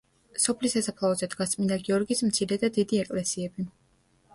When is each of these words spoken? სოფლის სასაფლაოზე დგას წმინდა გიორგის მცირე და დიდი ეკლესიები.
სოფლის 0.43 0.75
სასაფლაოზე 0.77 1.29
დგას 1.35 1.53
წმინდა 1.57 1.79
გიორგის 1.85 2.27
მცირე 2.31 2.61
და 2.65 2.75
დიდი 2.79 3.05
ეკლესიები. 3.05 3.73